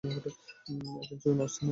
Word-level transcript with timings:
এক 0.03 1.09
ইঞ্চিও 1.11 1.33
নড়ছে 1.33 1.61
না। 1.61 1.69